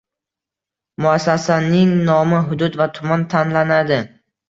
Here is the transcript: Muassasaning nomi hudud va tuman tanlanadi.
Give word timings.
Muassasaning 1.05 1.93
nomi 2.09 2.43
hudud 2.51 2.83
va 2.83 2.91
tuman 2.99 3.31
tanlanadi. 3.37 4.05